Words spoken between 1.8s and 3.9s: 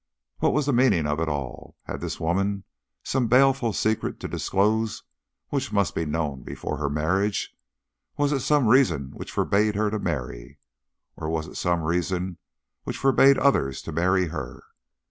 Had this woman some baleful